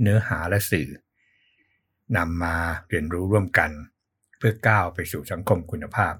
[0.00, 0.88] เนื้อหาและสื่อ
[2.16, 2.56] นำมา
[2.88, 3.70] เรียนรู้ร่วมกัน
[4.38, 6.14] เพื่อก้าวไปสู่สังคมคุณภาพ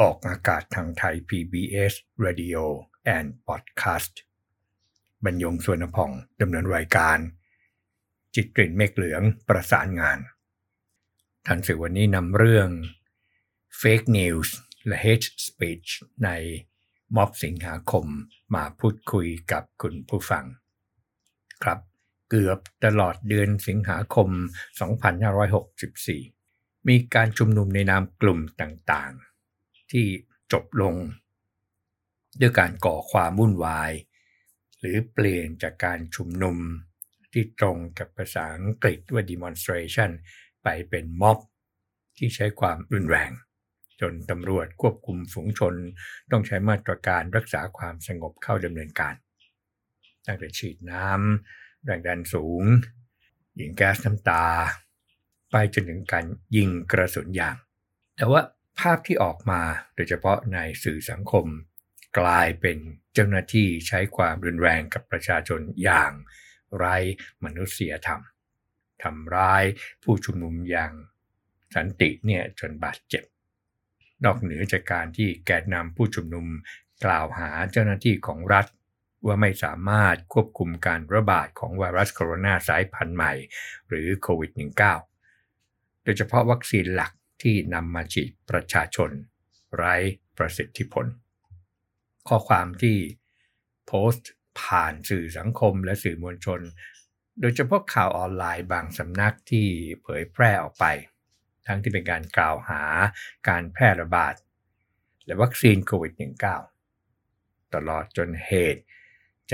[0.00, 1.92] ออกอากาศทางไทย PBS
[2.24, 2.62] Radio
[3.16, 4.14] and Podcast
[5.24, 7.18] บรรยงสวนพองดำเนินรายการ
[8.34, 10.18] จิตกลิ่นเมฆเหลืองประสานงาน
[11.46, 12.68] ทันสื่อวันนี้นำเรื่อง
[13.80, 14.48] Fake News
[14.86, 15.88] และ Hate Speech
[16.24, 16.30] ใน
[17.16, 18.06] ม็อบสิงหาคม
[18.54, 20.44] มาพูดคุยกับคุณผู้ฟัง
[21.62, 21.91] ครับ
[22.34, 24.28] เกือบตลอดเดือนสิงหาคม
[25.98, 30.06] 2564 มีการชุมนุมในนามกลุ่มต่างๆ ที่
[30.52, 30.94] จบลง
[32.40, 33.92] ด้วยการก่อความวุ่นวาย
[34.78, 36.56] หรือเปลี่ยนจากการชุมนุม
[37.32, 40.10] ที่ตรงกับภาษาอังกฤษว่า demonstration
[40.62, 41.38] ไปเป็นม็อบ
[42.18, 43.32] ที่ใช้ความรุนแรง
[44.00, 45.74] จนตำรวจควบคุมฝูงชน
[46.30, 49.14] ต้องใช้มาตรการรักษาความสงบเข้าดำเนินการ
[50.26, 52.62] ตั้งแต่ฉีดน้ำ แรงดันสูง
[53.60, 54.44] ยิงแก๊สน้ำตา
[55.50, 56.24] ไปจนถึงการ
[56.56, 57.56] ยิงกระสุนยาง
[58.16, 58.42] แต่ว่า
[58.78, 59.60] ภาพที่ออกมา
[59.94, 61.46] โดยเฉพาะในสื่อสังคม
[62.18, 62.78] กลายเป็น
[63.14, 66.12] เจ้าหน้าที่ใช้ความรุนแรงกับประชาชนอย่าง
[66.78, 66.96] ไร้
[67.44, 68.22] มนุษยธรรม
[69.02, 69.64] ทำร้าย
[70.02, 70.92] ผู้ชุมนุมอย่าง
[71.74, 73.24] สันติเนี่ยจนบาดเจ็บ
[74.24, 76.46] นอกเหนือจากการที่แกนนำผู้ชุมนุม
[77.04, 78.66] กล่าวหาเจ้าหน้าที่ของรัฐ
[79.26, 83.32] ว่าไม่สามารถควบคุมการระบาดของไวรัสโคโรนาสายพันธุ์ใหม่
[83.88, 84.50] หรือโควิด
[85.26, 89.10] -19 โดยเฉพาะวัคซีนหลักที่นำมาฉีดประชาชน
[89.76, 89.94] ไร้
[90.36, 91.06] ประสิทธิผล
[92.28, 92.96] ข้อความที่
[93.86, 94.30] โพสต์
[94.60, 96.60] ผ่านสื่อสังคมและสื่อมวลชน
[97.40, 99.66] โดยเฉพาะข่าวออนไลน์บางสำนักที่
[100.02, 100.84] เผยแพร่ออกไป
[101.66, 102.82] ทั้งที่เป็นการกล่าวหา
[103.48, 104.34] การแพร่ระบาด
[105.26, 106.12] และวัคซีนโควิด
[106.92, 108.82] -19 ตลอดจนเหตุ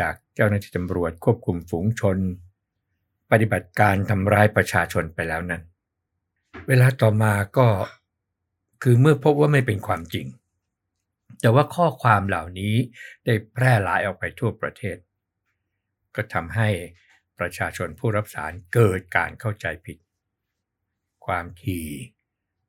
[0.00, 2.18] จากเจ้าหน้าที่ตำรวจควบคุมฝูงชน
[3.30, 5.62] ปฏิบัติการทำร้ายประชาชนไปแล้วนั้น
[6.68, 7.68] เวลาต่อมาก็
[8.82, 10.26] คือเมื่อพบว่าไม่เป็นความจริง
[11.40, 12.74] แต่ว่าข้อความเหล่านี้
[13.24, 14.96] ได้แพร่หลายออกไปทั่วประเทศ
[16.14, 16.68] ก็ทำให้
[17.38, 19.98] ประชาชนผู้รับสารเกิดการเข้าใจผิด
[21.26, 21.88] ความถี่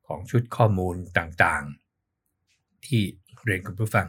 [0.08, 3.02] ของชุดข้อมูลต่างๆ ที่
[3.44, 4.08] เรียนคุณผู้ฟัง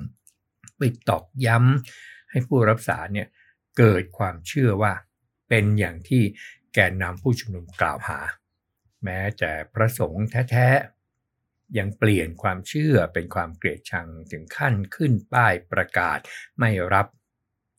[0.76, 3.28] ไปตอกย้ำ ให้ผู้รับสารเนี่ย
[3.78, 4.92] เกิดความเชื่อว่า
[5.48, 6.22] เป็นอย่างที่
[6.74, 8.20] แกนนำผู้ชุมนุมกล่าวหา
[9.04, 16.18] แม้แต่พระสงฆ์แท้ๆ ยังเปลี่ยนความเชื่อเป็นความเกลียดชังถึงขั้นขึ้นป้ายประกาศ
[16.58, 17.06] ไม่รับ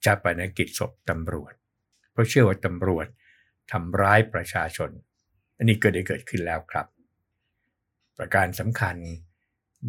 [0.05, 1.53] จัปนกิจศพตำรวจ
[2.11, 3.07] เพราะเชื่อว่าตำรวจ
[3.71, 4.89] ทำร้ายประชาชน
[5.57, 6.87] อันนี้ก็ได้เกิดขึ้นแล้วครับ
[8.17, 8.95] ประการสำคัญ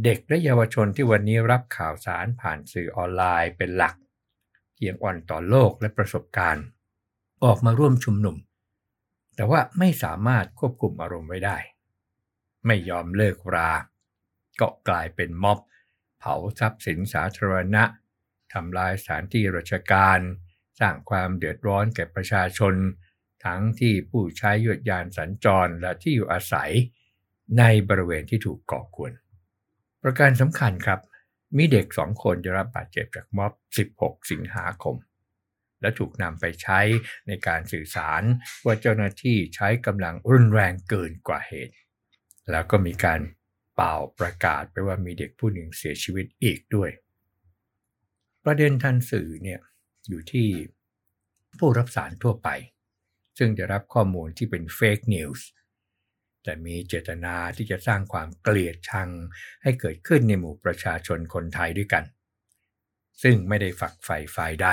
[0.04, 3.94] เด็กและเยาวชนที่วันนี้รับข่าวสารผ่านสื่อออนไลน์เป็นหลัก
[4.75, 6.65] เพียงอ่อนต่อโลกและประสบการณ์
[7.44, 8.37] ออกมาร่วมชุมนุม
[9.34, 11.59] แต่ว่าไม่สามารถควบคุมอารมณ์ไว้ได้
[12.66, 13.72] ไม่ยอมเลิกรา
[14.60, 15.59] ก็กลายเป็นม็อบ
[16.19, 17.84] เผาทรัพย์สินสาธารณะ
[18.53, 20.19] ทำลายสถานที่ราชการ
[20.81, 22.75] สร้างความเดือดร้อนแก่ประชาชน
[23.44, 26.71] ทั้งที่ผู้ใช้ยวดยานสัญจรและที่อยู่อาศัย
[27.59, 29.12] ในบริเวณที่ถูกก่อกวน
[30.03, 31.00] ประการสำคัญครับ
[31.56, 33.52] มีเด็กสองคนได้รับบาดเจ็บจากม็อบ
[33.92, 34.96] 16 สิงหาคม
[35.80, 36.80] และถูกนำไปใช้
[37.28, 38.22] ในการสื่อสาร
[38.64, 41.74] ว่าเจ้าหน้าที่ใช้กำลังรุนแรงเกินกว่าเหตุ
[42.50, 43.20] แล้วก็มีการ
[43.74, 46.91] เป่าประกาศไปว่ามีเด็กผู้หนึ่งเสียชีวิตอีกด้วย
[48.44, 49.60] ประเด็นทันสื่อเนี่ย
[50.08, 50.48] อยู่ที่
[51.58, 52.48] ผู้รับสารทั่วไป
[53.38, 55.47] ซึ่งจะรับข้อมูลที่เป็นเฟกนิวส์
[56.44, 59.09] แต่มีเจตนาที่จะสร้างความเกลียดชัง
[59.62, 62.04] ให้เกิดขึ้นในหมู่ประชาชนคนไทยด้วยกัน
[63.22, 64.68] ซึ่งไม่ได้ฝักใฝ่ฝ่ายใด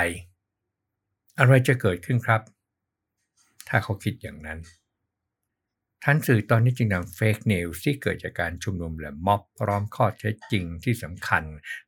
[1.39, 2.41] อะไรจะเกิดขึ้นครับ
[3.67, 4.59] ถ้าเขาคิดอย่างนั้น
[6.03, 11.43] ทันสื่อตอนนี้จึงนำ fake news ที่เกิดจากการชุมนุมและม็อบพร้อมข้อเท็จจริงที่สำคัญ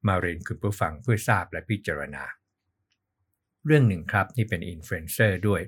[0.08, 2.24] มาเรียนคุณผู้ฟังเพื่อทราบและพิจารณา
[3.66, 5.62] เรื่องหนึ่งครับนี่เป็นอินฟลูเอนเซอร์ด้วย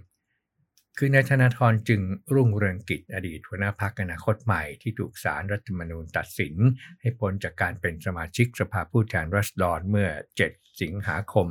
[0.97, 2.01] คือนายธนาธรจึง
[2.33, 6.55] รุ่งเรืองกิจอดีตหัวหน้าพรรคอนาคตใหม่ที่ถูกศาลรัฐธรรมนูญตัดสิน
[7.01, 10.09] ให้พ้นจากการเป็นสมาชิกสภาผู้แทนรัษฎรเมื่อ
[10.45, 11.47] 7 สิงหาคม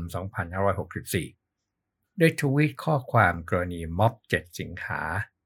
[1.22, 5.00] 2564 ได้ทวีตข้อความกรณีม็อบ 7 สิงหา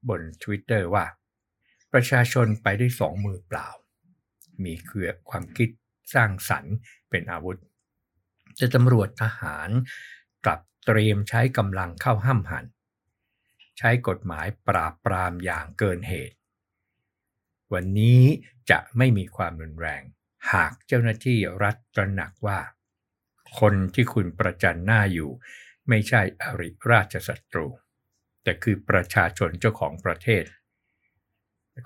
[0.09, 1.05] บน Twitter ว่า
[1.93, 3.69] ประชาชนไปได้สองมือเปล่า
[4.65, 5.69] มีเครือความคิด
[6.15, 6.75] สร้างสรรค์
[7.11, 7.59] เป็นอาวุธ
[8.61, 9.71] จะตำรวจทหาร
[10.45, 12.65] กลับเตรียมใช้กำลังเข้าห้ามหัน
[13.79, 16.37] ใช้กฎหมายปราบปรามอย่างเกินเหตุ
[17.73, 18.21] วันนี้
[18.71, 20.03] จะไม่มีความรุนแรง
[20.53, 22.59] หากเจ้าหน้าที่รัฐตระหนักว่า
[23.61, 25.31] คนที่คุณประจันหน้าอยู่
[25.89, 27.67] ไม่ใช่อริราชศัตรู
[28.43, 30.45] แต่คือประชาชนเจ้าของประเทศ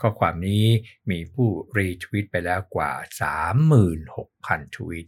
[0.03, 0.67] ข้อความนี้
[1.11, 2.93] มีผู้รีทวิตไปแล้วกว่า
[3.81, 5.07] 36,000 ทวีต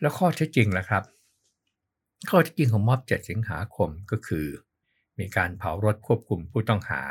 [0.00, 1.04] แล้วข้อเท็จจริงล่ะครับ
[2.30, 4.46] ข้อเท็จจริงของม็อบ 7 สิงหาคมก็คือ
[5.20, 7.02] มีการเผารถควบคุมผู้ต้องหา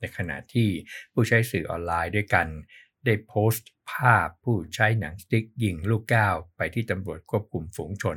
[0.00, 0.68] ในขณะที่
[1.12, 2.46] ผู้ใช้สื่อออนไลน์ด้วยกัน
[3.04, 8.16] ได้โพสต์ภาพผู้ใช้หนังสติ๊กยิงลูกแก้วไปที่ตำรวจควบคุมฝูงชน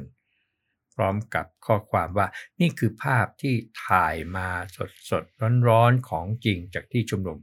[0.96, 2.28] พร้อมกับข้อความว่า
[2.60, 3.56] นี่คือภาพที่
[3.88, 5.24] ถ่ายมาสดสด
[5.68, 7.38] ร้อนๆของจริงจากที่ชุมนุม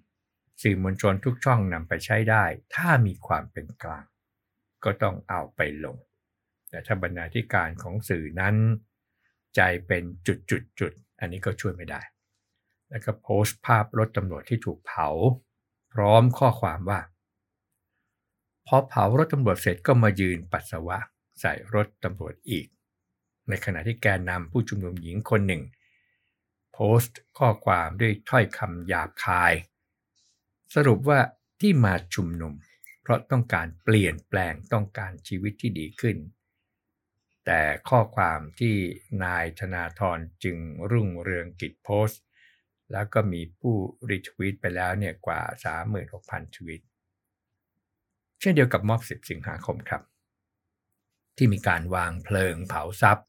[0.62, 2.44] สื่อมวลชนทุกช่องนำไปใช้ได้
[2.74, 4.04] ถ้ามีความเป็นกลาง
[4.84, 5.96] ก็ต้องเอาไปลง
[6.70, 8.56] แต่ถ้าบรรณาธิการของสื่อนั้น
[9.56, 12.00] ใจเป็นจุดจุดจุด อันนี้ก็ช่วยไม่ได้
[12.90, 15.08] แล้วก็โพสต์ภาพรถตำรวจที่ถูกเผา
[15.92, 17.00] พร้อมข้อความว่า
[18.66, 20.98] พอเผารถตำรวจเสร็จก็มายืนปัสสาวะ
[21.40, 22.66] ใส่รถตำรวจอีก
[23.48, 25.62] ในขณะที่แกนนำผู้ชุมนุมหญิงคนหนึ่ง
[26.72, 29.52] โพสต์ข้อความด้วยถ้อยคำหยาบคาย
[30.74, 31.20] สรุปว่า
[31.60, 32.52] ที่มาชุมนุม
[33.02, 36.16] เพราะต้องการเปลี่ยนแปลงต้องการชีวิตที่ดีขึ้น
[37.46, 38.74] แต่ข้อความที่
[39.24, 40.58] นายธนาธรจึง
[40.90, 42.22] รุ่งเรืองกิจโพสต์
[42.92, 43.76] แล้วก็มีผู้
[44.10, 45.42] รีทวีตไปแล้วเนี่ยกว่า
[45.98, 46.82] 36,000 ทวีต
[48.40, 50.02] เช่นเดียวกับม็อบ 10 สิงหาคมครับ
[51.36, 53.26] ที่มีการวางเพลิงเผาทรัพย์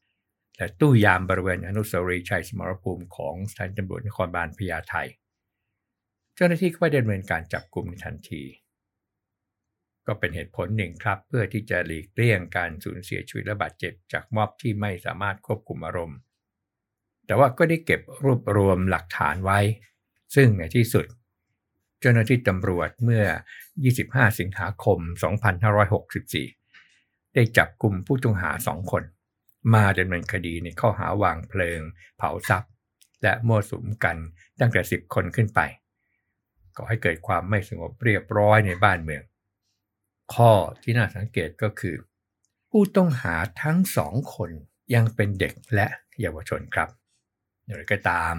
[0.56, 4.94] และตู้ยามบริเวณอนุสาวรีย์ชัยสมรภูมิของสถานตำรวจนครบาลพญาไท
[6.34, 8.42] เจ้าหน้าที่ก็ได้ดำเนินการจับกลุ่มทันที
[10.08, 16.18] ก็เป็นเหตุผลหนึ่งครับ เพื่อที่จะหลีกเลี่ยงการสูญเสียชีวิตและบาดเจ็บ จากม็อบที่ไม่สามารถควบคุมอารมณ์
[17.26, 19.58] แต่ว่าก็ได้เก็บรวบรวมหลักฐานไว้
[20.34, 21.06] ซึ่งในที่สุด
[22.00, 23.24] เจ้าหน้าที่ตำรวจเมื่อ
[23.80, 24.98] 25 สิงหาคม
[26.56, 29.02] 2564 ได้จับกลุ่มผู้ต้องหาสองคน
[29.74, 31.80] มาดำเนินคดีในข้อหาวางเพลิง
[32.16, 32.72] เผาทรัพย์
[33.22, 34.16] และมั่วสุมกัน
[34.60, 35.60] ตั้งแต่ 10 คนขึ้นไป
[36.76, 39.22] ก็ให้เกิดความไม่สงบเรียบร้อยในบ้านเมือง
[40.34, 40.52] ข้อ
[40.82, 41.96] ที่น่าสังเกตก็คือ
[42.70, 44.50] ผู้ต้องหาทั้งสองคน
[44.94, 45.86] ยังเป็นเด็กและ
[46.20, 46.88] เยาวชนครับ
[47.64, 48.34] อย่างไรก็ตาม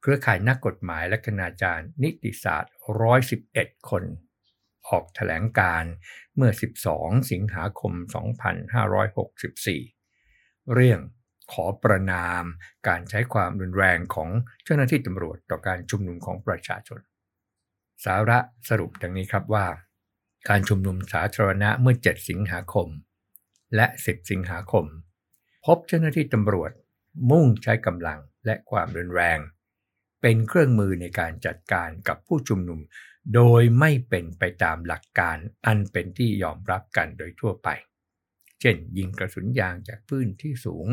[0.00, 2.72] เครือข่ายนักกฎหมายและคณาจารย์ นิติศาสตร์
[3.30, 4.04] 111 คน
[4.88, 5.84] ออกแถลงการ
[6.36, 6.50] เมื่อ
[6.88, 7.92] 12 สิงหาคม
[9.74, 11.00] 2564 เรื่อง
[11.52, 12.44] ขอประนาม
[12.88, 14.30] การใช้ความรุนแรงของ
[14.64, 17.00] เจ้าหน้าที่ตำรวจต่อการชุมนุมของประชาชน
[18.04, 18.38] สาระ
[18.68, 19.66] สรุปดังนี้ครับว่า
[20.48, 22.88] การชุมนุมสาธารณะเมื่อ 7 สิงหาคม
[23.74, 24.84] และ 10 สิงหาคม
[25.64, 26.72] พบเจ้าหน้าที่ตำรวจ
[27.30, 29.38] มุ่งใช้กำลังและความรุนแรง
[30.22, 32.80] เป็นเครื่องมือในการจัดการกับผู้ชุมนุม
[33.34, 35.36] โดยไม่เป็นไปตามหลักการ
[35.66, 37.68] อันเป็นที่ยอมรับกันโดยทั่วไป
[38.60, 40.86] เช่น ยิงกระสุนยางจากพื้นที่สูง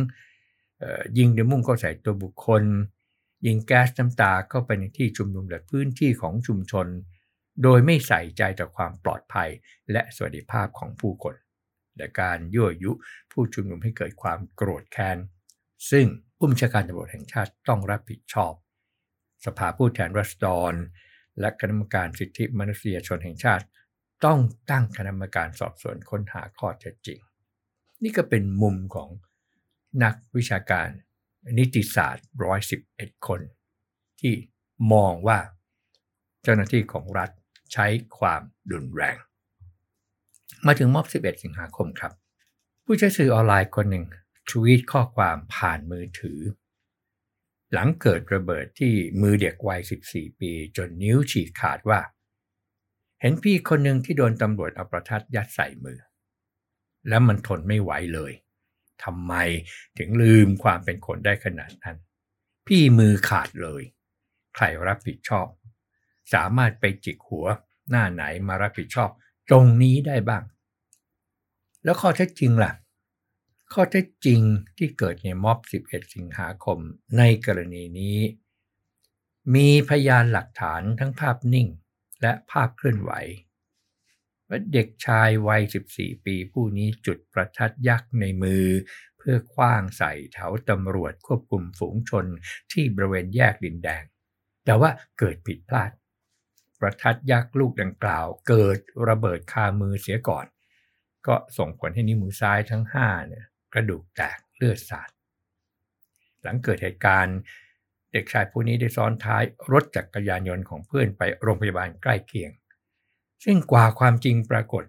[1.17, 2.63] ยิงโดยมุ่งเข้าใส่ตัวบุคคล
[3.45, 6.87] ยิงแก๊สน้ำตาเข้าไปในที่ชุมนุมและพื้นที่ของชุมชน
[7.63, 9.49] โดยไม่ใส่ใจต่อความปลอดภัย
[9.91, 11.35] และสวัสดิภาพของผู้คน
[11.97, 12.91] และการยั่วยุ
[13.31, 15.17] ผู้ชุมนุมให้เกิดความโกรธแค้น
[15.91, 16.05] ซึ่ง
[16.37, 18.53] ผู้บัญชาการตำรวจแห่งชาติต้องรับผิดชอบ
[19.45, 20.73] สภาผู้แทนรัษฎร
[21.39, 23.65] และคณะกรรมการสิทธิมนุษยชนแห่งชาติ
[24.25, 24.39] ต้อง
[24.71, 27.19] ตั้งคณะกรรมการสอบสวนค้นหาข้อเท็จจริง
[28.03, 29.09] นี่ก็เป็นมุมของ
[30.03, 30.89] นักวิชาการ
[31.57, 32.25] นิติศาสตร์
[32.77, 33.41] 111 คน
[34.21, 34.33] ที่
[34.93, 35.39] มองว่า
[36.43, 37.31] เจ้าหน้าที่ของรัฐ
[37.73, 37.85] ใช้
[38.17, 39.17] ความรุนแรง
[40.65, 42.13] มาถึงม็อบ 11 สิงหาคมครับ
[42.85, 44.05] ผู้ใช้สื่อออนไลน์คนหนึ่ง
[44.49, 46.39] ทวีตข้อความผ่านมือถือ
[47.73, 51.99] หลังเกิดระเบิดที่มือเด็กวัย 14 ปี จนนิ้วฉีกขาดว่า
[53.21, 55.99] เห็นพี่คนหนึ่งที่โดนตำรวจเอาประทัดยัดใส่มือ
[57.09, 58.33] แล้วมันทนไม่ไหวเลย
[59.03, 59.33] ทำไม
[59.97, 61.97] ถึงลืมความเป็นคนได้ขนาดนั้น
[62.67, 63.83] พี่มือขาดเลย
[64.55, 65.47] ใครรับผิดชอบ
[66.33, 67.47] สามารถไปจิกหัว
[67.89, 69.09] หน้าไหนมารับผิดชอบ
[69.49, 70.43] ตรงนี้ได้บ้าง
[71.83, 72.71] แล้วข้อเท็จจริงล่ะ
[73.73, 74.41] ข้อเท็จจริง
[74.77, 76.79] ที่เกิดในม็อบ 11 สิงหาคม
[77.17, 78.19] ในกรณีนี้
[79.55, 81.67] มีพยานหลักฐานทั้งภาพนิ่ง
[82.21, 83.11] และภาพเคลื่อนไหว
[84.47, 85.61] ว่าเด็กชายวัย
[85.93, 88.65] 14 ปีผู้นี้จุดประทัดยักษ์ในมือ
[89.17, 92.25] เพื่อคว้างใส่แถวตำรวจควบคุมฝูงชน
[92.71, 94.03] ที่บริเวณแยกดินแดง
[94.65, 95.91] แต่ว่าเกิดผิดพลาด
[96.81, 98.77] ประทัดยักษ์ลูกดังกล่าว เกิด
[99.09, 100.45] ระเบิดคามือเสียก่อน
[101.27, 105.09] ก็ส่งผลให้นิ้วมือซ้ายทั้งห้าเนี่ยกระดูกแตกเลือดสาด
[106.41, 107.37] หลังเกิดเหตุการณ์
[108.11, 112.51] เด็กชายผู้นี้ได้ซ้อนท้ายรถจักรยานยนต์ของเพื่อนไปโรงพยาบาลใกล้เคียง
[113.43, 114.83] ซึ่งกว่าความจริงปรากฏ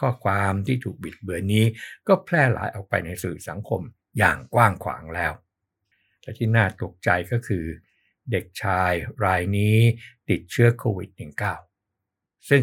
[0.00, 1.64] ข้อความที่ถูกบิดเบือนนี้
[2.08, 3.80] ก็แพร่หลายออกไปในสื่อสังคม
[4.18, 5.32] อย่างกว้างขวางแล้ว
[6.22, 7.64] และที่น่าตกใจก็คือ
[8.30, 8.92] เด็กชาย
[9.24, 9.76] รายนี้
[10.30, 11.10] ติดเชื้อโควิด
[11.80, 12.62] -19 ซึ่ง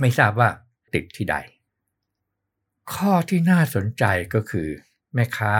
[0.00, 0.50] ไม่ทราบว่า
[0.94, 1.36] ติดที่ใด
[2.92, 4.68] ข้อที่น่าสนใจก็คือ
[5.14, 5.56] แม่ค้า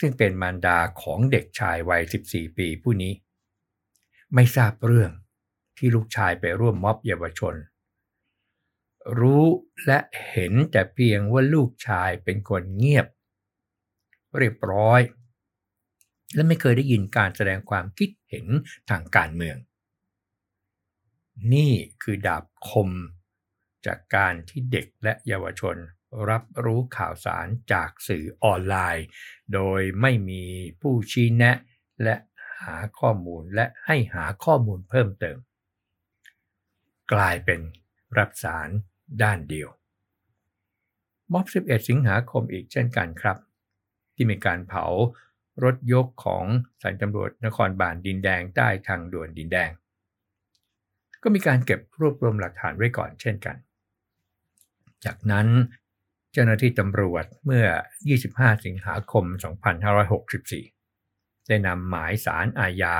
[0.00, 3.12] ซึ่งเป็นมารดาของเด็กชายวัย 14 ปีผู้นี้
[4.34, 5.10] ไม่ทราบเรื่อง
[5.76, 7.54] ที่ลูกชายไปร่วมม็อบเยาวชน
[9.18, 9.46] รู้
[9.86, 9.98] และ
[10.28, 13.06] เห็นแต่เพียงว่าลูกชายเป็นคนเงียบ
[14.38, 15.00] เรียบร้อย
[16.34, 18.46] และไม่เคยได้ยินการแสดงความคิดเห็น
[18.90, 19.56] ทางการเมือง
[21.54, 21.72] นี่
[22.02, 22.90] คือดาบคม
[23.86, 25.76] จากการที่เด็กและเยาวชน
[26.30, 29.06] รับรู้ข่าวสารจากสื่อออนไลน์
[29.54, 30.42] โดยไม่มี
[30.80, 31.56] ผู้ชี้แนะ
[32.02, 32.16] และ
[32.62, 35.38] หาข้อมูลและให้หาข้อมูลเพิ่มเติม
[37.12, 37.60] กลายเป็น
[38.18, 38.68] รับสาร
[39.22, 39.68] ด้านเดียว
[41.32, 43.36] ม็อบ 11 สิงหาคมอีกเช่นกันครับ
[44.14, 44.84] ที่มีการเผา
[45.64, 46.44] รถยกของ
[46.82, 49.70] สายตำรวจนครบาลดินแดงใต้ทางด่วนดินแดง
[51.22, 53.56] ก็มีการเก็บรวบรวมหลักฐานไว้ก่อนเช่นกัน
[55.04, 55.48] จากนั้น
[56.32, 57.66] เจ้าหน้าที่ตำรวจเมื่อ
[58.14, 59.24] 25 สิงหาคม
[60.36, 62.96] 2564 ได้นำหมายสารอาญา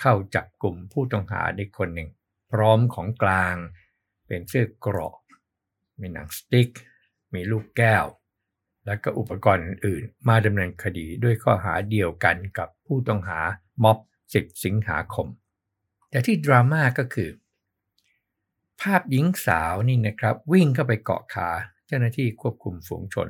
[0.00, 2.10] เข้าจับกลุ่มผู้ต้องหาในคนหนึ่ง
[2.52, 3.56] พร้อมของกลาง
[4.26, 5.16] เป็นเสื้อกราะ
[6.00, 6.70] มีหนังสติ๊ก
[7.34, 8.04] มีลูกแก้ว
[8.86, 13.40] และก็อุปกรณ์อื่นมาดำเนินคดีด้วยข้อหาเดียวกันกับผู้ต้องหา
[13.82, 13.98] ม็อบ
[14.32, 15.26] 10 สิงหาคม
[16.10, 17.30] แต่ที่ดราม่าก็คือ
[18.82, 21.48] ภาพหญิงสาวนี่นะครับ วิ่งเข้าไปเกาะขา
[21.86, 23.28] เจ้าหน้าที่ควบคุมฝูงชน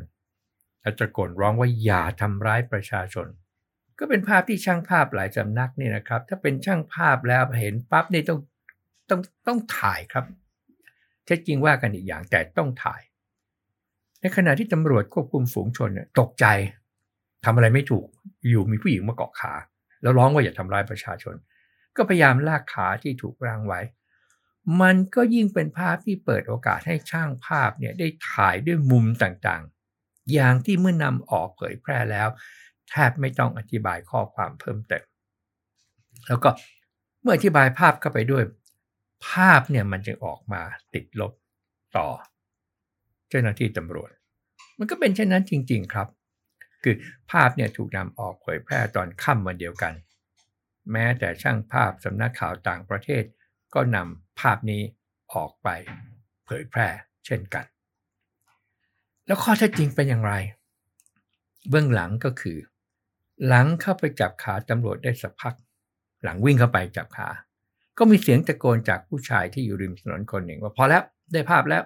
[0.80, 3.26] และตะโกนร้องว่าอย่าทำร้ายประชาชน
[3.98, 8.38] ก็เป็นภาพที่ช่างภาพหลายสำนักนี่นะครับ ถ้าเป็นช่างภาพแล้วเห็นปั๊บนี่ต้อง
[9.10, 10.24] ต้องต้องถ่ายครับ
[11.24, 13.02] แท้จริงว่ากันอีกอย่างแต่ต้องถ่าย
[14.24, 16.46] ในขณะที่ตำรวจควบคุมฝูงชนเนี่ยตกใจ
[17.44, 18.06] ทำอะไรไม่ถูก
[18.48, 19.54] อยู่มีผู้หญิงมาเกาะขา
[20.02, 21.34] แล้วร้องว่าอย่าทำร้ายประชาชน
[21.96, 23.80] ก็พยายามลากขาที่ถูกรางไว้
[24.80, 32.28] มันก็ยิ่งเป็นภาพที่เปิดโอกาสให้ช่างภาพเนี่ยได้ถ่ายด้วยมุมต่างๆ อย่างที่เมื่อนำออกเผยแพร่แล้ว
[32.90, 35.04] แทบไม่ต้องอธิบายข้อความเพิ่มเติม
[36.28, 36.50] แล้วก็
[37.20, 38.44] เมื่ออธิบายภาพเข้าไปด้วย
[39.28, 40.62] ภาพเนี่ยมันจึงออกมา
[40.94, 41.32] ติดลบ
[41.96, 42.08] ต่อ
[43.34, 44.10] จ้าหน้าที่ตำรวจ
[44.78, 46.08] มันก็เป็นเช่นนั้นจริง ๆครับ
[46.82, 46.94] คือ
[47.30, 49.92] ภาพเนี่ยถูกนำออกเผยแพร่ตอนค่ำวันเดียวกัน
[50.92, 53.24] แม้แต่ช่างภาพสำนักข่าวต่างประเทศ
[53.74, 54.82] ก็นำภาพนี้
[55.34, 55.68] ออกไป
[56.44, 56.88] เผยแพร่
[57.26, 57.64] เช่นกัน
[59.26, 60.32] แล้วข้อเท็จจริงเป็นอย่างไร
[61.70, 62.58] เบื้องหลังก็คือ
[63.46, 65.54] หลังเข้าไปจับขาตำรวจได้สักพัก
[66.22, 67.28] หลังวิ่งเข้าไปจับขา
[67.98, 71.82] ก็มีเสียงตะโกนจากผู้ชายที่อยู่ริมถนนคนหนึ่งว่าพอแล้วได้ภาพแล้ว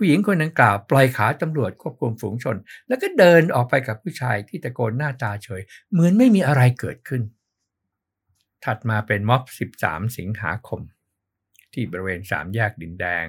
[0.00, 2.56] ผู้หญิงคนนั้นกล่าวปล่อยขาตำรวจควบคุมฝูงชน
[2.88, 5.62] แล้วก็เดินออกไปกับผู้ชายที่ตะโกนหน้าตาเฉย
[5.92, 7.22] เหมือนไม่มีอะไรเกิดขึ้น
[8.64, 9.42] ถัดมาเป็นม็อบ
[9.76, 10.80] 13 สิงหาคม
[11.72, 13.26] ที่บริเวณสามแยกดินแดง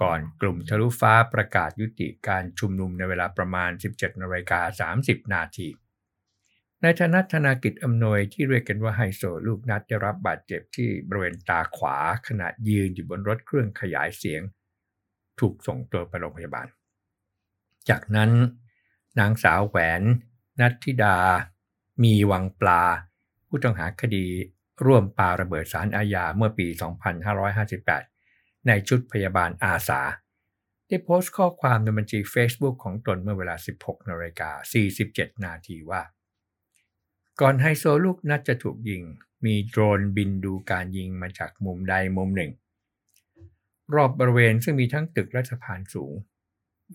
[0.00, 5.68] ก่อนกลุ่มทะลุฟ้าประกาศยุติการชุมนุมในเวลาประมาณ 17นาฬิกา30 นาที
[6.82, 11.96] นายธนัทธนากิจอำนวยที่เรียกกันว่าไฮโซลูกนัดได้รับบาดเจ็บที่บริเวณตาขวา
[12.28, 14.42] ขณะยืนอยู่บนรถเครื่องขยายเสียง
[15.42, 16.66] ถูกส่งตัวไปโรงพยาบาล
[17.88, 18.30] จากนั้น
[19.18, 20.02] นางสาวแหวน
[20.60, 21.16] นัทธิดา
[22.04, 22.82] มีวังปลา
[23.48, 24.26] ผู้ต้องหาคดี
[24.84, 26.66] ร่วมปาระเบิดสารอาญาเมื่อปี
[27.86, 30.00] 2558 ในชุดพยาบาลอาสา
[30.86, 34.50] ได้โพสต์ข้อความในบัญชี Facebook ของตนเมื่อเวลา 16นาฬิกา
[34.98, 36.02] 47 นาทีว่า
[37.40, 39.02] ก่อนไฮโซลูกนัดจะถูกยิง
[39.44, 42.52] มีโดรนบินดูการยิงมาจากมุมใดมุมหนึ่ง
[43.94, 46.12] รอบบริเวณซึ่งมีทั้งตึกและสะพานสูง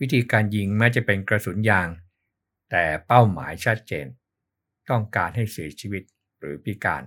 [0.00, 1.88] วิธีการยิงแม้จะเป็นกระสุนยาง
[2.70, 4.06] แต่เป้าหมายชัดเจน
[4.90, 6.02] ต้องการให้เสียชีวิต
[6.40, 7.02] หรือพิการ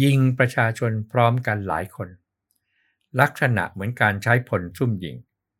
[0.00, 2.08] ยิงประชาชนพร้อมกันหลายคน
[3.20, 5.16] ลักษณะเหมือนการใช้ผลซุ่มยิง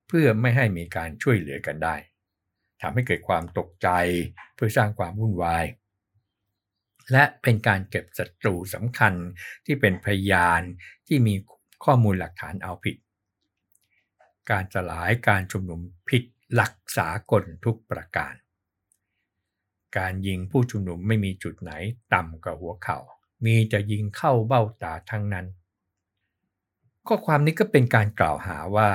[0.08, 1.96] เพื่อไม่ให้มีการช่วยเหลือกันได้
[2.80, 3.88] ทำให้เกิดความตกใจ
[4.54, 5.64] เพื่อสร้างความวุ่นวาย
[7.12, 9.14] และเป็นการเก็บศัตรูสำคัญ
[9.64, 10.62] ที่เป็นพยาน
[11.06, 11.34] ที่มี
[11.84, 12.96] ข้อมูลหลักฐานเอาผิด
[14.50, 16.22] การสลายการชุมนุมผิด
[16.54, 18.34] หลักสากลทุกประการ
[19.98, 21.72] การยิงผู้ชุมนุมไม่มีจุดไหน
[22.14, 22.98] ต่ำกว่าหัวเขา่า
[23.44, 25.46] มีจะยิงเข้าเบ้าตาทั้งนั้น
[27.06, 28.90] ข้อความนี้ก็เป็นการกล่าวหาว่า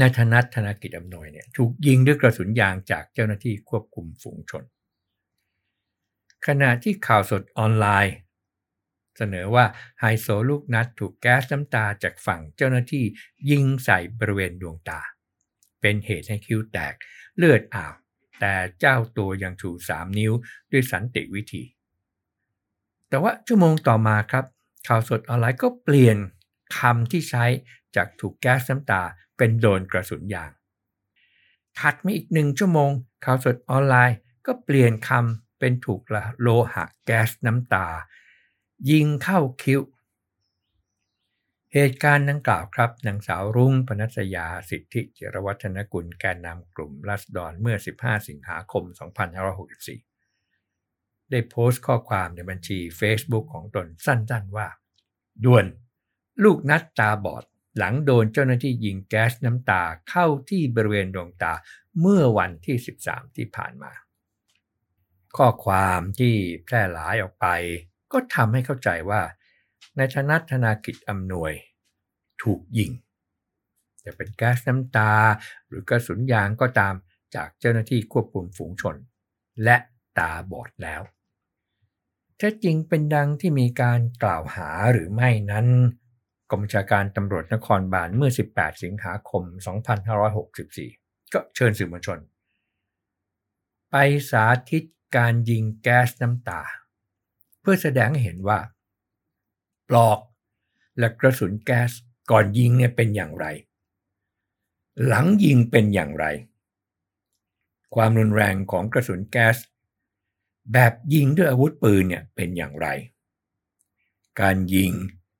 [0.00, 4.64] นายธนัทธนกิจอำนวยเนี่ยถูกยิงด้วยกระสุนยางจากเจ้าหน้าที่ควบคุมฝูงชน
[6.46, 8.14] ขณะที่ข่าวสดออนไลน์
[9.16, 9.64] เสนอว่า
[10.00, 13.04] ไฮโซลูกนัดถูกแก๊สน้ำตาจากฝั่งเจ้าหน้าที่
[13.50, 15.00] ยิงใส่บริเวณดวงตา
[15.80, 16.94] เป็นเหตุให้คิ้วแตก
[17.36, 17.94] เลือดอาบ
[18.40, 20.32] แต่เจ้าตัวยังชูสามนิ้ว
[20.72, 21.62] ด้วยสันติวิธี
[23.08, 24.44] แต่ว่าชั่วโมงต่อมาครับ
[24.88, 26.16] ข่าวสดออนไลน์ก็เปลี่ยน
[26.78, 27.44] คำที่ใช้
[27.96, 29.02] จากถูกแก๊สน้ำตา
[29.36, 30.50] เป็นโดนกระสุนยาง
[31.78, 32.90] ถัดมาอีกหนึ่งชั่วโมง
[33.24, 36.00] ข่าวสดออนไลน์ก็เปลี่ยนคำเป็นถูก
[36.40, 37.86] โลหะแก๊สน้ำตา
[38.88, 39.80] ยิงเข้าคิ้ว
[41.74, 48.84] เหตุการณ์ดังกล่าวครับนางสาวรุ่งปนัสยาสิทธิเจรวัฒนกุลแกนนำกลุ่มรัศดรเมื่อ 15 สิงหาคม
[50.28, 54.68] 2564 ได้โพสต์ข้อความในบัญชี Facebook ของตนสั้นๆว่า
[55.44, 55.66] ด่วน
[56.44, 57.44] ลูกนัดตาบอด
[57.78, 61.52] หลังโดนเจ้าหน้าที่ยิงแก๊สน้ำตาเข้าที่บริเวณดวงตา
[62.00, 63.92] เมื่อวันที่ 13 ที่ผ่านมา
[65.36, 66.34] ข้อความที่
[66.64, 67.46] แพร่หลายออกไป
[68.12, 69.22] ก็ทำให้เข้าใจว่า
[69.98, 71.52] นายธนัธนากิจอำนวย
[72.42, 72.90] ถูกยิง
[74.04, 75.12] จะเป็นแก๊สน้ำตา
[75.66, 76.94] หรือกระสุนยางก็ตาม
[77.34, 78.96] จากเจ้าหน้าที่ควบคุมฝูงชน
[79.64, 79.76] และ
[80.18, 81.02] ตาบอดแล้ว
[82.36, 85.66] แท้จริงเป็นดังที่มีการกล่าวหาหรือไม่นั้น
[86.50, 89.42] กรมชาการตำรวจนครบาลเมื่อ 18 สิงหาคม
[90.38, 92.18] 2564 ก็เชิญสื่อมวลชน
[93.90, 93.96] ไป
[94.30, 94.84] สาธิต
[95.16, 96.62] การยิงแก๊สน้ำตา
[97.72, 98.58] พื่อแสดงให้เห็นว่า
[99.88, 100.18] ปลอก
[100.98, 101.90] และกระสุนแก๊ส
[102.30, 103.46] ก่อนยิงเนี่ยเป็นอย่างไร
[105.06, 106.24] หลังยิงเป็นอย่างไร
[107.94, 109.56] ความรุนแรงของกระสุนแก๊ส
[110.72, 112.88] แบบยิงด้วยอาวุธปืนเนี่ยเป็นอย่างไร
[114.40, 114.92] การยิง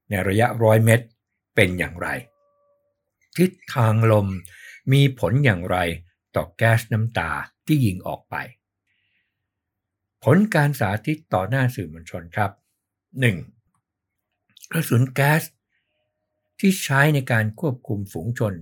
[0.08, 1.06] ในระยะร้อยเมตร
[1.54, 2.08] เป็นอย่างไร
[3.36, 4.28] ทิศทางลม
[4.92, 5.76] มีผลอย่างไร
[6.34, 7.30] ต่อแก๊สน้ำตา
[7.66, 8.36] ที่ยิงออกไป
[10.24, 12.50] ผลการสาธิตต่อหน้าสื่อมวลชนครับ
[13.60, 14.70] 1.
[14.70, 15.42] กระสุนแก๊ส
[16.58, 18.54] ที่ใช้ในการควบคุมฝูงชน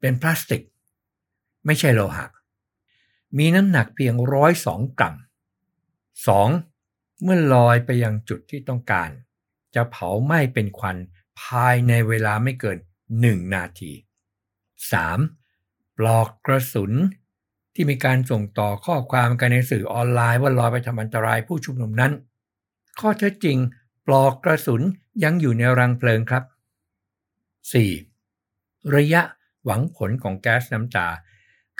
[0.00, 0.62] เป็นพลาสติก
[1.66, 2.26] ไม่ใช่โลหะ
[3.38, 5.14] มีน้ำหนักเพียงร้อยสองกรัม
[5.98, 7.22] 2.
[7.22, 9.10] เมื่อลอยไปยังจุดที่ต้องการ
[9.74, 10.96] จะเผาไหม้เป็นควัน
[11.42, 12.78] ภายในเวลาไม่เกิน
[13.16, 13.92] 1 นาที
[15.14, 15.96] 3.
[15.96, 16.92] ปลอกกระสุน
[17.78, 22.12] ที่มีการส่งต่อข้อความกันในสื่อออนไลน์ว่าลอยไปทำอันตรายผู้ชุมนุมนั้น
[23.00, 23.58] ข้อเท็จจริง
[24.06, 24.82] ปลอกกระสุน
[25.24, 26.44] ยังอยู่ในรังเพลิงครับ
[28.08, 28.96] 4.
[28.96, 29.22] ระยะ
[29.64, 31.08] หวังผลของแก๊สน้ำตา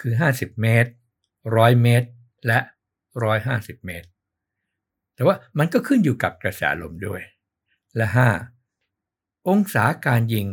[0.01, 0.91] คือ 50 เมตร
[1.35, 2.09] 100 เมตร
[2.47, 2.59] และ
[3.23, 4.07] 150 เมตร
[5.15, 7.21] แต่ว่ามันก็ขึ้นอยู่กับกระแสลมด้วย
[7.95, 8.07] และ
[8.77, 9.47] 5.
[9.47, 10.47] องศาการยิง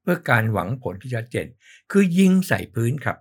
[0.00, 1.46] เพื่อการหวังผลที่ชัดเจน
[1.90, 3.18] คือยิงใส่พื้นครับ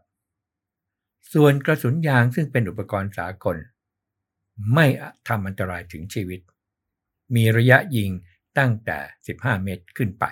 [1.33, 3.57] ส่วนกระสุนยางซึ่งเป็นอุปกรณ์สากล
[4.73, 4.85] ไม่
[5.27, 6.41] ทำอันตรายถึงชีวิต
[7.35, 8.09] มีระยะยิง
[8.57, 8.99] ตั้งแต่
[9.31, 10.25] 15 เมตรขึ้นไป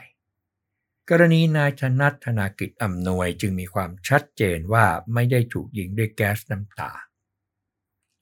[1.10, 6.92] กรณีนายชนัทธนากิจอำนวยจึงมีความชัดเจนว่าไม่ได้ถูกยิงด้วยแก๊สน้ำตา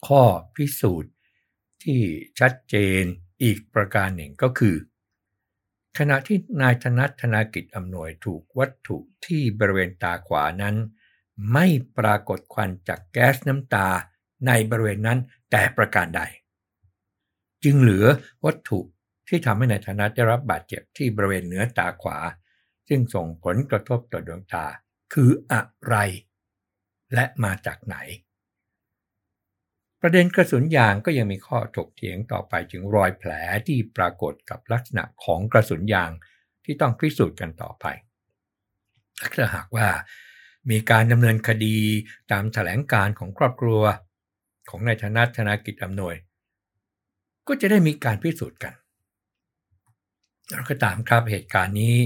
[0.08, 0.24] ข้อ
[0.56, 1.14] พิสูจน์
[1.84, 2.02] ที่
[2.40, 3.04] ชัดเจน
[3.44, 4.76] อีกประการหนึ่งก็คือ
[5.98, 10.76] ขณะที่นายธนัทธนากิจอำนวยถูกวัตถุที่บริเวณตาขวานั้น
[11.54, 11.66] ไม่
[11.98, 13.88] ปรากฏควันจากแก๊สน้ำตา
[14.48, 15.20] ในบริเวณนั้น
[15.52, 16.22] แต่ประการใด
[17.64, 18.06] จึงเหลือ
[18.46, 18.80] วัตถุ
[19.28, 22.18] ที่ทำให้นายธนัทได้รับบาดเจ็บที่บริเวณเหนือตาขวา
[22.88, 24.66] ซึ่งส่งผลกระทบต่อดวงตา
[25.14, 25.96] คืออะไร
[27.14, 27.98] และมาจากไหน
[30.02, 33.32] ประเด็นกระสุนยางก็ยังมีข้อถกเถียงต่อไปถึงรอยแผล
[33.68, 36.12] ที่ปรากฏกับลักษณะของกระสุนยาง
[36.66, 37.86] ที่ต้องพิสูจน์กันต่อไป
[39.36, 39.88] ถ้าหากว่า
[40.70, 41.78] มีการดำเนินคดี
[42.32, 43.82] ตามแถลงการของครอบครัว
[44.70, 46.16] ของนายธนัทธนากิจอำนวย
[47.48, 48.74] ก็จะได้มีการพิสูจน์กัน
[50.54, 51.98] เราก็ตามครับเหตุการณ์นี้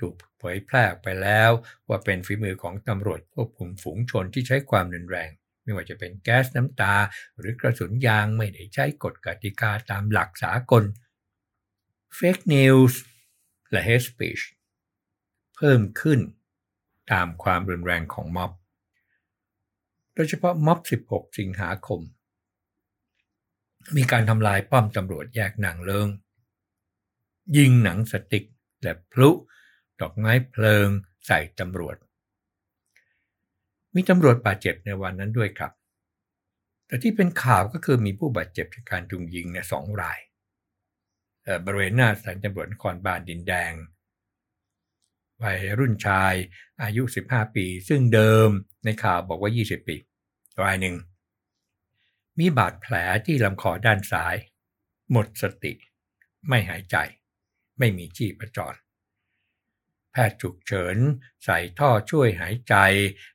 [0.00, 1.50] ถูกเผยแพร่ออกไปแล้ว
[1.88, 5.30] ว่าเป็นฝีมือของตำรวจควบคุมฝูงชนที่ใช้ความรุนแรง
[5.62, 6.94] ไม่ว่าจะเป็นแก๊สน้ำตา
[7.38, 10.84] หรือกระสุนยางไม่ได้ใช้กฎกติกาตามหลักสากล
[12.18, 12.94] Fake News
[13.70, 14.42] และ Hate Speech
[15.56, 16.20] เพิ่มขึ้น
[17.12, 18.52] ตามความรุนแรงของม็อบ
[20.14, 22.00] โดยเฉพาะม็อบ 16 สิงหาคม
[23.96, 26.08] มีการทำลายป้อมตำรวจแยกหนังเลิง
[27.56, 28.44] ยิงหนังสติก
[28.82, 29.30] และพลุ
[30.00, 30.88] ดอกไม้เพลิง
[31.26, 31.96] ใส่ตำรวจ
[33.94, 35.72] มีตำรวจบาดเจ็บในวันนั้นด้วยครับ
[36.86, 40.18] แต่ที่เป็นข่าวก็คือมีผู้บาดเจ็บจากการจุงยิงเนี่ยสองราย
[41.64, 43.72] บริเวณหน้าสถานตำรวจนครบาลดินแดง
[45.42, 46.34] วัยรุ่นชาย
[46.82, 48.48] อายุ 15 ปี ซึ่งเดิม
[48.84, 49.96] ในข่าวบอกว่า 20 ปี
[50.62, 50.96] รายหนึ่ง
[52.38, 52.94] มีบาดแผล
[53.26, 54.36] ที่ลำคอด้านซ้าย
[55.12, 55.72] หมดสติ
[56.48, 56.96] ไม่หายใจ
[57.78, 58.74] ไม่มีชีพจร
[60.10, 60.96] แพทย์ฉุกเฉิน
[61.44, 62.74] ใส่ท่อช่วยหายใจ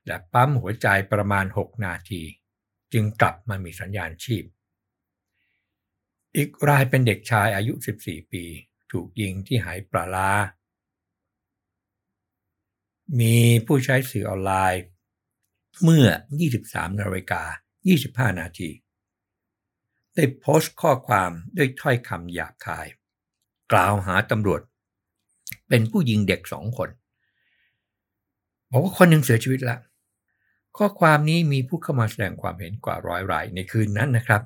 [0.06, 2.22] และปั๊มหัวใจประมาณ 6 นาที
[2.94, 4.44] จึงกลับมามีสัญญาณชีพ
[6.36, 8.44] อีกรายเป็นเด็กชายอายุ 14 ปี
[8.92, 10.32] ถูกยิงที่หายปลาลา
[13.20, 13.36] มี
[13.66, 14.84] ผู้ใช้สื่อออนไลน์
[15.84, 16.08] เมื่อ
[16.54, 17.44] 23นาฬิกา
[17.92, 18.70] 25 นาที
[20.16, 22.88] ได้โพสต์ข้อความด้วยถ้อยคำหยาบคาย
[23.72, 24.62] กล่าวหาตำรวจ
[25.70, 26.90] เป็นผู้ยิงเด็กสองคน
[28.72, 29.80] บอกว่าคนหนึ่งเสียชีวิตแล้ว
[30.78, 34.42] ข้อความนี้มีผู้เข้ามาแสดงความเห็นกว่าร้อยรายในคืนนั้นนะครับ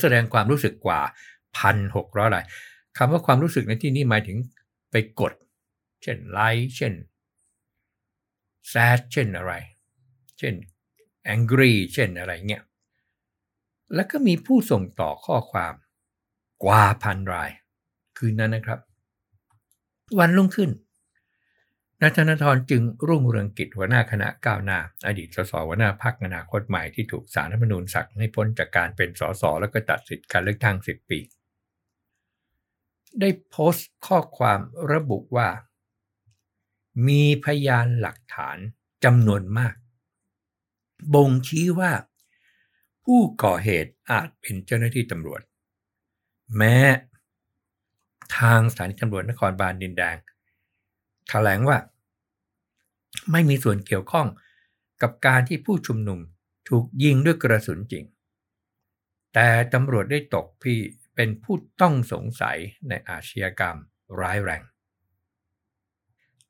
[0.00, 1.00] แสดงความรู้สึกกว่า
[1.56, 2.44] พันหกร้อยราย
[2.98, 4.36] คำว่าความรู้สึกในที่นี้หมายถึง
[4.90, 5.32] ไปกด
[6.02, 6.92] เช่นไลค์เช่น
[8.72, 9.52] sad เช่นอะไร
[10.38, 10.54] เช่น
[11.34, 12.62] angry เช่นอะไรเงี้ย
[13.94, 15.74] แล้วก็มีผู้ส่งต่อข้อความ
[16.64, 17.50] กว่าพันราย
[18.18, 18.78] คืนนั้นนะครับ
[20.18, 20.70] วันรุ่งขึ้น
[22.00, 31.18] นายธนทรจึงรุ่งเรืองกิจหัวหน้าคณะก้าวหน้า อดีตสสหัวหน้าพักอนาคตใหม่ที่ถูกสารรัฐมนูญสั่งให้พ้นจากการเป็นสสแล้วก็ตัดสิทธิการเลือกตั้ง 10 ปี
[33.20, 34.60] ได้โพสต์ข้อความ
[34.92, 35.48] ระบุว่า
[37.06, 38.58] มีพยานหลักฐาน
[39.04, 39.74] จำนวนมาก
[41.14, 41.92] บ่งชี้ว่า
[43.04, 45.40] ผู้ก่อเหตุอาจเป็นเจ้าหน้าที่ตำรวจ
[46.56, 46.76] แม้
[48.38, 50.16] ทางสถานีตำรวจนครบาลดินแดง
[51.28, 51.78] แถลงว่า
[53.32, 54.28] ไม่มีส่วนเกี่ยวข้อง
[55.02, 56.18] กับการที่ผู้ชุมนุม
[56.68, 58.04] ถูกยิงด้วยกระสุนจริง
[59.34, 60.78] แต่ตำรวจได้ตกพี่
[61.14, 63.76] เป็นผู้ต้องสงสัยในอาชญากรรม
[64.20, 64.62] ร้ายแรง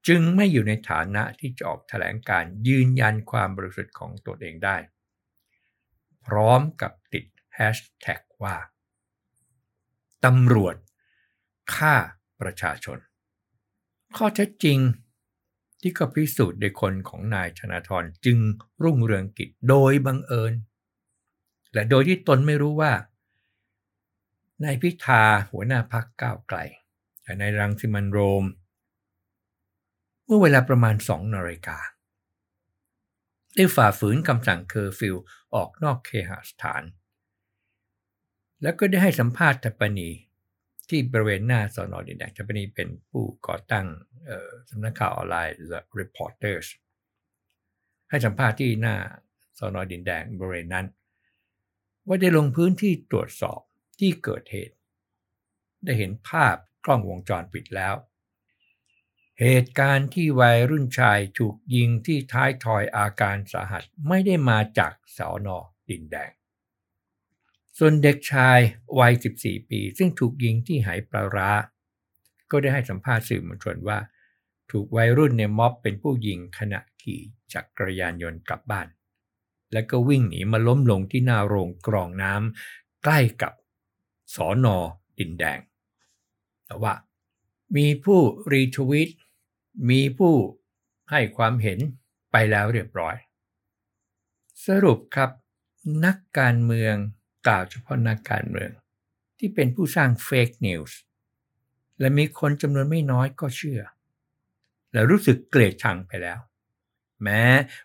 [0.09, 4.77] จึงไม่อยู่ในฐานะที่จะออกแถลงการยืนยันความบริสุทธิ์ของตัวเองได้
[6.27, 8.57] พร้อมกับติดแฮชแท็กว่า
[10.25, 10.77] ตำรวจ
[11.75, 11.95] ฆ่า
[12.41, 12.99] ประชาชน
[14.17, 14.79] ข้อเท็จจริง
[15.81, 18.39] ที่ก็พิสูจน์โดยคนของนายชนาธรจึง
[18.83, 20.55] รุ่งเรืองกิจโดยบังเอิญ
[21.73, 22.93] และโดยที่ตนไม่รู้ว่า
[24.65, 26.59] นายพิธาหัวหน้าพรรคก้าวไกล
[27.23, 31.79] และนายรังสิมันต์ โรม เมื่อเวลาประมาณสองนาฬิกา
[33.55, 35.17] ได้ฝ่าฝืนคำสั่งเคอร์ฟิว
[35.55, 36.83] ออกนอกเคหสถาน
[38.63, 40.09] แล้วก็ได้ให้สัมภาษณ์ฐปณีย์
[40.89, 43.87] ที่บริเวณหน้าสน.ดินแดงฐปณีย์เป็นผู้ก่อตั้ง
[44.71, 46.67] สำนักข่าวออนไลน์ The Reporters
[48.09, 48.97] ให้สัมภาษณ์ที่หน้า
[49.59, 50.87] สอนอดินแดงบริเวณนั้น
[52.07, 53.61] ว่าได้ลงพื้นที่ตรวจสอบ
[53.99, 54.77] ที่เกิดเหตุ
[55.85, 57.95] ได้เห็นภาพกล้องวงจรปิดแล้ว
[59.41, 65.59] เหตุการณ์ที่วัยรุ่นชายถูกยิงที่ท้ายทอยอาการสาหัสไม่ได้มาจากสอนอ
[65.91, 66.31] ดินแดง
[67.79, 68.59] ส่วนเด็กชาย
[68.99, 71.51] วัย 14 ปี ซึ่งถูกยิงที่หายปลาร้า
[72.51, 73.99] ก็ได้ให้สัมภาษณ์สื่อมวลชนว่า
[74.71, 77.21] ถูกวัยรุ่นในม็อบเป็นผู้ยิงขณะขี่
[77.53, 78.89] จักรยานยนต์กลับบ้าน
[79.73, 83.53] และก็วิ่งหนีมาล้มลงที่หน้าโรงกรองน้ำใกล้กับ
[84.35, 84.77] สอนอ
[85.19, 85.59] ดินแดง
[86.67, 86.93] แต่ว่า
[87.77, 88.21] มีผู้
[88.53, 89.11] รีทวิต
[89.91, 90.35] มีผู้
[91.11, 91.79] ให้ความเห็น
[92.33, 93.17] ไปแล้วเรียบร้อย
[94.67, 95.31] สรุปครับ
[96.07, 96.95] นักการเมือง
[97.47, 98.71] กล่าวเฉพาะนักการเมือง
[99.39, 100.99] ที่เป็นผู้สร้างเฟกนิวส์
[102.01, 103.83] และมีคนจำนวนไม่น้อยก็เชื่อ
[104.93, 106.41] และรู้สึกเกลียดชังไปแล้ว
[107.23, 107.43] แม้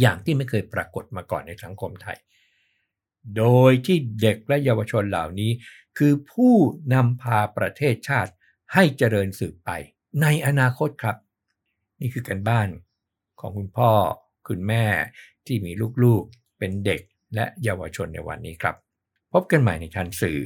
[0.00, 2.18] อย่างที่ไม่เคยปรากฏมาก่อนในสังคมไทย
[3.36, 5.50] โดยที่เด็กและเยาวชนเหล่านี้
[5.98, 6.54] คือผู้
[6.94, 8.32] นำพาประเทศชาติ
[8.74, 9.70] ให้เจริญสืบไป
[10.22, 11.16] ในอนาคตครับ
[12.00, 12.68] นี่คือการบ้าน
[13.40, 13.90] ของคุณพ่อ
[14.48, 14.84] คุณแม่
[15.46, 15.72] ที่มี
[16.04, 17.00] ลูกๆ เป็นเด็ก
[17.34, 18.76] และเยาวชนในวันนี้ครับ
[19.32, 20.38] พบกันใหม่ในทันสื่อ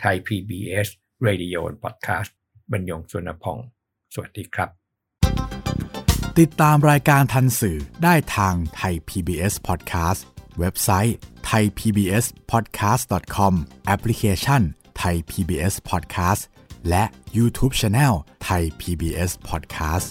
[0.00, 0.88] ไทย PBS
[1.26, 2.30] Radio Podcast
[2.72, 3.58] บรรยงสุนพอง
[4.14, 4.68] สวัสดีครับ
[6.38, 10.20] ติดตามรายการทันสื่อได้ทางไทย PBS Podcast
[10.58, 11.16] เว็บไซต์
[11.50, 13.54] thaipbspodcast.com
[13.86, 14.62] แอปพลิเคชัน
[15.02, 16.42] Thai PBS Podcast
[16.88, 17.04] และ
[17.36, 18.14] YouTube Channel
[18.48, 20.08] Thai PBS Podcast